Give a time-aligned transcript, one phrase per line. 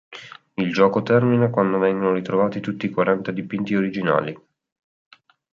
[0.55, 4.35] Il gioco termina quando vengono ritrovati tutti i quaranta dipinti originali.